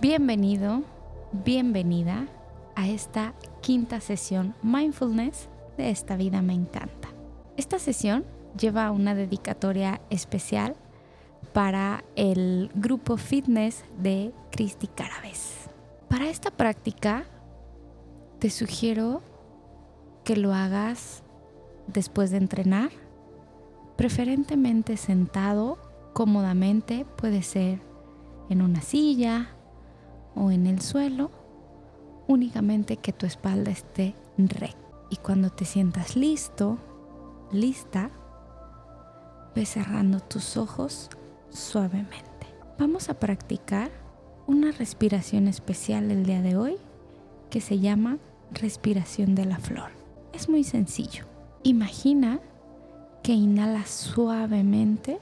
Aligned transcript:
Bienvenido, 0.00 0.82
bienvenida 1.44 2.26
a 2.74 2.88
esta 2.88 3.34
quinta 3.60 4.00
sesión 4.00 4.54
mindfulness 4.62 5.50
de 5.76 5.90
esta 5.90 6.16
vida 6.16 6.40
me 6.40 6.54
encanta. 6.54 7.08
Esta 7.58 7.78
sesión 7.78 8.24
lleva 8.58 8.92
una 8.92 9.14
dedicatoria 9.14 10.00
especial 10.08 10.74
para 11.52 12.02
el 12.16 12.70
grupo 12.74 13.18
fitness 13.18 13.84
de 13.98 14.32
Cristi 14.50 14.86
Carabes. 14.86 15.68
Para 16.08 16.30
esta 16.30 16.50
práctica 16.50 17.24
te 18.38 18.48
sugiero 18.48 19.20
que 20.24 20.34
lo 20.34 20.54
hagas 20.54 21.22
después 21.88 22.30
de 22.30 22.38
entrenar, 22.38 22.88
preferentemente 23.96 24.96
sentado 24.96 25.76
cómodamente, 26.14 27.04
puede 27.18 27.42
ser 27.42 27.80
en 28.48 28.62
una 28.62 28.80
silla 28.80 29.50
o 30.34 30.50
en 30.50 30.66
el 30.66 30.80
suelo, 30.80 31.30
únicamente 32.26 32.96
que 32.96 33.12
tu 33.12 33.26
espalda 33.26 33.70
esté 33.70 34.14
recta. 34.38 34.78
Y 35.10 35.16
cuando 35.16 35.50
te 35.50 35.64
sientas 35.64 36.16
listo, 36.16 36.78
lista, 37.52 38.10
ve 39.54 39.66
cerrando 39.66 40.20
tus 40.20 40.56
ojos 40.56 41.10
suavemente. 41.50 42.46
Vamos 42.78 43.08
a 43.08 43.14
practicar 43.14 43.90
una 44.46 44.70
respiración 44.72 45.48
especial 45.48 46.10
el 46.10 46.24
día 46.24 46.42
de 46.42 46.56
hoy 46.56 46.76
que 47.50 47.60
se 47.60 47.80
llama 47.80 48.18
respiración 48.52 49.34
de 49.34 49.44
la 49.44 49.58
flor. 49.58 49.90
Es 50.32 50.48
muy 50.48 50.64
sencillo. 50.64 51.24
Imagina 51.62 52.40
que 53.22 53.32
inhalas 53.32 53.90
suavemente 53.90 55.18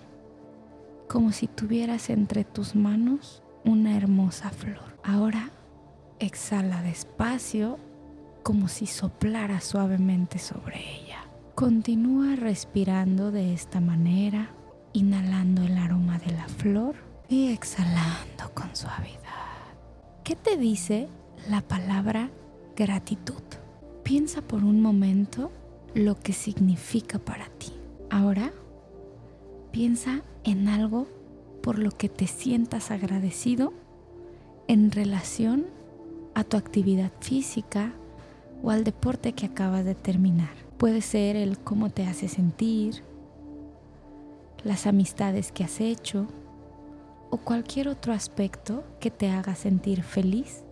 como 1.08 1.32
si 1.32 1.46
tuvieras 1.46 2.10
entre 2.10 2.44
tus 2.44 2.74
manos 2.74 3.42
una 3.64 3.96
hermosa 3.96 4.50
flor. 4.50 4.98
Ahora 5.02 5.50
exhala 6.18 6.82
despacio 6.82 7.78
como 8.42 8.68
si 8.68 8.86
soplara 8.86 9.60
suavemente 9.60 10.38
sobre 10.38 10.78
ella. 10.78 11.18
Continúa 11.54 12.36
respirando 12.36 13.30
de 13.30 13.52
esta 13.52 13.80
manera, 13.80 14.50
inhalando 14.92 15.62
el 15.62 15.76
aroma 15.76 16.18
de 16.18 16.32
la 16.32 16.48
flor 16.48 16.94
y 17.28 17.48
exhalando 17.52 18.54
con 18.54 18.74
suavidad. 18.74 19.18
¿Qué 20.24 20.36
te 20.36 20.56
dice 20.56 21.08
la 21.48 21.60
palabra 21.60 22.30
gratitud? 22.76 23.42
Piensa 24.02 24.40
por 24.40 24.64
un 24.64 24.80
momento 24.80 25.50
lo 25.94 26.18
que 26.18 26.32
significa 26.32 27.18
para 27.18 27.48
ti. 27.58 27.72
Ahora, 28.10 28.52
piensa 29.72 30.22
en 30.44 30.68
algo 30.68 31.06
por 31.62 31.78
lo 31.78 31.90
que 31.90 32.08
te 32.08 32.26
sientas 32.26 32.90
agradecido 32.90 33.72
en 34.68 34.90
relación 34.90 35.66
a 36.34 36.44
tu 36.44 36.56
actividad 36.56 37.10
física 37.20 37.92
o 38.62 38.70
al 38.70 38.84
deporte 38.84 39.32
que 39.32 39.46
acabas 39.46 39.84
de 39.84 39.94
terminar. 39.94 40.50
Puede 40.76 41.00
ser 41.00 41.36
el 41.36 41.58
cómo 41.58 41.90
te 41.90 42.06
hace 42.06 42.28
sentir, 42.28 43.02
las 44.64 44.86
amistades 44.86 45.52
que 45.52 45.64
has 45.64 45.80
hecho 45.80 46.26
o 47.30 47.36
cualquier 47.38 47.88
otro 47.88 48.12
aspecto 48.12 48.84
que 49.00 49.10
te 49.10 49.28
haga 49.30 49.54
sentir 49.54 50.02
feliz 50.02 50.62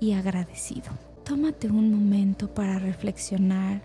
y 0.00 0.12
agradecido. 0.12 0.90
Tómate 1.24 1.68
un 1.68 1.92
momento 1.92 2.52
para 2.52 2.78
reflexionar 2.78 3.82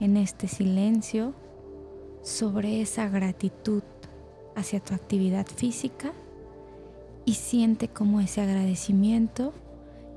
en 0.00 0.16
este 0.16 0.48
silencio 0.48 1.34
sobre 2.22 2.80
esa 2.80 3.08
gratitud 3.08 3.82
hacia 4.60 4.80
tu 4.80 4.94
actividad 4.94 5.46
física 5.46 6.12
y 7.24 7.34
siente 7.34 7.88
cómo 7.88 8.20
ese 8.20 8.40
agradecimiento 8.40 9.52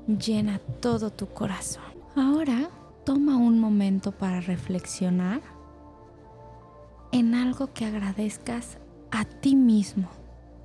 llena 0.06 0.58
todo 0.80 1.10
tu 1.10 1.26
corazón. 1.28 1.82
Ahora 2.16 2.70
toma 3.04 3.36
un 3.36 3.58
momento 3.58 4.12
para 4.12 4.40
reflexionar 4.40 5.40
en 7.12 7.34
algo 7.34 7.72
que 7.72 7.84
agradezcas 7.84 8.78
a 9.10 9.24
ti 9.24 9.54
mismo, 9.54 10.08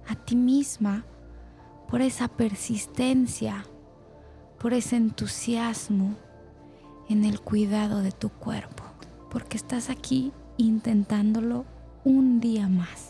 a 0.07 0.16
ti 0.16 0.35
misma, 0.35 1.06
por 1.88 2.01
esa 2.01 2.28
persistencia, 2.28 3.66
por 4.59 4.73
ese 4.73 4.96
entusiasmo 4.96 6.16
en 7.09 7.25
el 7.25 7.40
cuidado 7.41 8.01
de 8.01 8.11
tu 8.11 8.29
cuerpo, 8.29 8.84
porque 9.31 9.57
estás 9.57 9.90
aquí 9.90 10.31
intentándolo 10.57 11.66
un 12.03 12.40
día 12.40 12.67
más. 12.67 13.09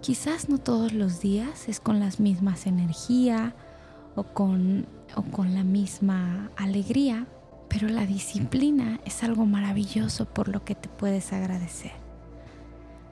Quizás 0.00 0.48
no 0.48 0.56
todos 0.56 0.94
los 0.94 1.20
días 1.20 1.68
es 1.68 1.78
con 1.78 2.00
las 2.00 2.20
mismas 2.20 2.66
energía 2.66 3.54
o 4.14 4.22
con, 4.22 4.86
o 5.14 5.22
con 5.22 5.54
la 5.54 5.62
misma 5.62 6.50
alegría, 6.56 7.26
pero 7.68 7.86
la 7.86 8.06
disciplina 8.06 8.98
es 9.04 9.22
algo 9.22 9.44
maravilloso 9.44 10.24
por 10.24 10.48
lo 10.48 10.64
que 10.64 10.74
te 10.74 10.88
puedes 10.88 11.34
agradecer. 11.34 11.92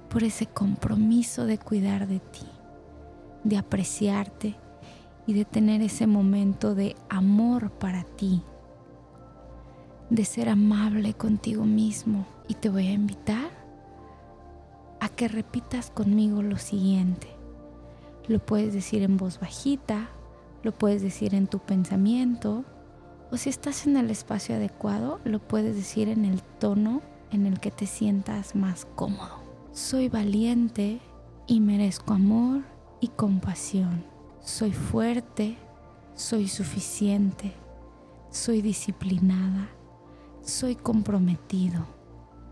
Por 0.09 0.25
ese 0.25 0.47
compromiso 0.47 1.45
de 1.45 1.59
cuidar 1.59 2.09
de 2.09 2.21
ti, 2.21 2.47
de 3.45 3.59
apreciarte 3.59 4.57
y 5.27 5.35
de 5.35 5.45
tener 5.45 5.83
ese 5.83 6.07
momento 6.07 6.75
de 6.75 6.97
amor 7.11 7.71
para 7.71 8.05
ti, 8.05 8.43
de 10.09 10.25
ser 10.25 10.49
amable 10.49 11.13
contigo 11.13 11.67
mismo. 11.67 12.27
Y 12.49 12.55
te 12.55 12.71
voy 12.71 12.87
a 12.87 12.93
invitar 12.93 13.58
a 15.01 15.09
que 15.09 15.29
repitas 15.29 15.91
conmigo 15.91 16.43
lo 16.43 16.59
siguiente. 16.59 17.29
Lo 18.27 18.39
puedes 18.39 18.73
decir 18.73 19.03
en 19.03 19.17
voz 19.17 19.41
bajita, 19.41 20.09
lo 20.63 20.73
puedes 20.73 21.03
decir 21.03 21.35
en 21.35 21.47
tu 21.47 21.59
pensamiento 21.61 22.65
o 23.31 23.37
si 23.37 23.51
estás 23.51 23.87
en 23.87 23.97
el 23.97 24.11
espacio 24.11 24.55
adecuado, 24.55 25.21
lo 25.25 25.39
puedes 25.39 25.77
decir 25.77 26.09
en 26.09 26.25
el 26.25 26.43
tono 26.43 27.03
en 27.31 27.47
el 27.47 27.61
que 27.61 27.71
te 27.71 27.87
sientas 27.87 28.55
más 28.55 28.87
cómodo. 28.95 29.43
Soy 29.73 30.09
valiente 30.09 31.01
y 31.47 31.61
merezco 31.61 32.15
amor 32.15 32.63
y 33.01 33.09
compasión. 33.09 34.05
Soy 34.41 34.73
fuerte, 34.73 35.59
soy 36.15 36.49
suficiente, 36.49 37.53
soy 38.31 38.63
disciplinada, 38.63 39.69
soy 40.43 40.75
comprometido 40.75 41.87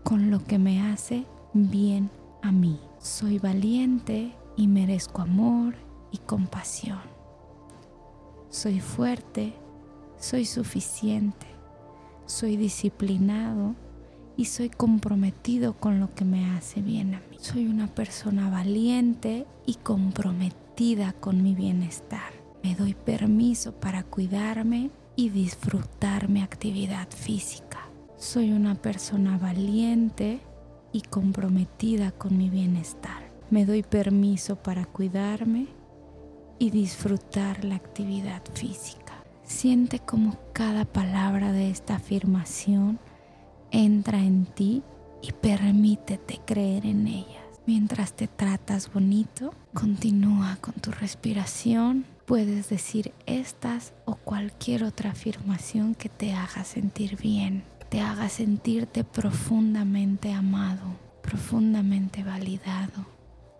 con 0.03 0.29
lo 0.29 0.43
que 0.43 0.59
me 0.59 0.81
hace 0.81 1.25
bien 1.53 2.11
a 2.41 2.51
mí. 2.51 2.79
Soy 2.99 3.39
valiente 3.39 4.33
y 4.55 4.67
merezco 4.67 5.21
amor 5.21 5.75
y 6.11 6.17
compasión. 6.17 7.01
Soy 8.49 8.79
fuerte, 8.79 9.53
soy 10.17 10.45
suficiente, 10.45 11.47
soy 12.25 12.57
disciplinado 12.57 13.75
y 14.35 14.45
soy 14.45 14.69
comprometido 14.69 15.73
con 15.73 15.99
lo 15.99 16.13
que 16.13 16.25
me 16.25 16.49
hace 16.51 16.81
bien 16.81 17.15
a 17.15 17.21
mí. 17.29 17.37
Soy 17.39 17.67
una 17.67 17.87
persona 17.87 18.49
valiente 18.49 19.45
y 19.65 19.75
comprometida 19.75 21.13
con 21.13 21.43
mi 21.43 21.55
bienestar. 21.55 22.33
Me 22.63 22.75
doy 22.75 22.93
permiso 22.93 23.73
para 23.73 24.03
cuidarme 24.03 24.91
y 25.15 25.29
disfrutar 25.29 26.29
mi 26.29 26.41
actividad 26.41 27.09
física. 27.09 27.87
Soy 28.17 28.51
una 28.51 28.75
persona 28.75 29.37
valiente 29.37 30.39
y 30.91 31.01
comprometida 31.01 32.11
con 32.11 32.37
mi 32.37 32.49
bienestar. 32.49 33.31
Me 33.49 33.65
doy 33.65 33.83
permiso 33.83 34.55
para 34.57 34.85
cuidarme 34.85 35.67
y 36.59 36.69
disfrutar 36.69 37.63
la 37.63 37.75
actividad 37.75 38.41
física. 38.53 39.23
Siente 39.43 39.99
como 39.99 40.37
cada 40.53 40.85
palabra 40.85 41.51
de 41.51 41.69
esta 41.69 41.95
afirmación 41.95 42.99
entra 43.71 44.19
en 44.19 44.45
ti 44.45 44.83
y 45.21 45.31
permítete 45.31 46.39
creer 46.45 46.85
en 46.85 47.07
ellas. 47.07 47.43
Mientras 47.65 48.13
te 48.13 48.27
tratas 48.27 48.91
bonito, 48.93 49.53
continúa 49.73 50.57
con 50.61 50.73
tu 50.75 50.91
respiración. 50.91 52.05
Puedes 52.25 52.69
decir 52.69 53.13
estas 53.25 53.93
o 54.05 54.15
cualquier 54.15 54.83
otra 54.83 55.11
afirmación 55.11 55.95
que 55.95 56.09
te 56.09 56.33
haga 56.33 56.63
sentir 56.63 57.17
bien, 57.17 57.63
te 57.89 58.01
haga 58.01 58.29
sentirte 58.29 59.03
profundamente 59.03 60.33
amado, 60.33 60.97
profundamente 61.21 62.23
validado, 62.23 63.05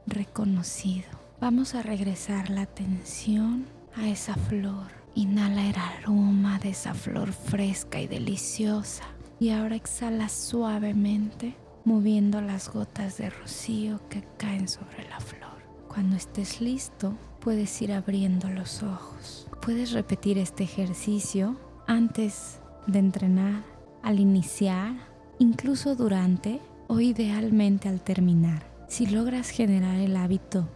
reconocido. 0.06 1.09
Vamos 1.39 1.75
a 1.75 1.81
regresar 1.81 2.50
la 2.50 2.62
atención 2.62 3.65
a 3.95 4.07
esa 4.07 4.35
flor 4.35 4.97
Inhala 5.18 5.68
el 5.68 5.75
aroma 5.75 6.59
de 6.59 6.69
esa 6.69 6.94
flor 6.94 7.33
fresca 7.33 8.00
y 8.00 8.06
deliciosa. 8.06 9.03
Y 9.39 9.50
ahora 9.50 9.75
exhala 9.75 10.30
suavemente, 10.30 11.56
moviendo 11.85 12.39
las 12.39 12.69
gotas 12.71 13.18
de 13.18 13.31
rocío 13.31 14.00
que 14.09 14.23
caen 14.38 14.68
sobre 14.68 15.09
la 15.09 15.19
flor. 15.19 15.57
Cuando 15.88 16.15
estés 16.15 16.62
listo, 16.62 17.18
puedes 17.39 17.81
ir 17.81 17.94
abriendo 17.94 18.47
los 18.50 18.83
ojos. 18.83 19.47
Puedes 19.59 19.91
repetir 19.91 20.38
este 20.38 20.65
ejercicio 20.65 21.59
antes 21.88 22.59
de 22.85 23.00
entrenar, 23.00 23.63
al 24.07 24.21
iniciar, 24.21 24.94
incluso 25.38 25.94
durante 25.94 26.62
o 26.88 27.01
idealmente 27.01 27.89
al 27.89 28.00
terminar. 28.00 28.65
Si 28.88 29.06
logras 29.06 29.50
generar 29.50 29.98
el 29.98 30.15
hábito 30.15 30.69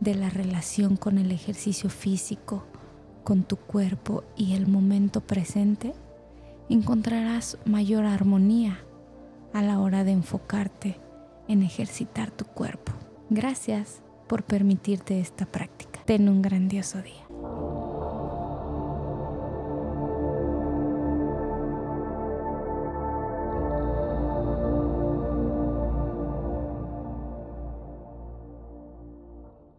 de 0.00 0.14
la 0.14 0.30
relación 0.30 0.96
con 0.96 1.18
el 1.18 1.30
ejercicio 1.30 1.90
físico 1.90 2.64
con 3.22 3.42
tu 3.42 3.58
cuerpo 3.58 4.24
y 4.34 4.54
el 4.54 4.66
momento 4.66 5.20
presente, 5.20 5.92
encontrarás 6.70 7.58
mayor 7.66 8.06
armonía 8.06 8.78
a 9.52 9.60
la 9.60 9.78
hora 9.78 10.02
de 10.02 10.12
enfocarte 10.12 10.98
en 11.48 11.62
ejercitar 11.62 12.30
tu 12.30 12.46
cuerpo. 12.46 12.92
Gracias 13.28 14.00
por 14.26 14.42
permitirte 14.42 15.20
esta 15.20 15.44
práctica. 15.44 16.00
Ten 16.06 16.30
un 16.30 16.40
grandioso 16.40 17.02
día. 17.02 17.23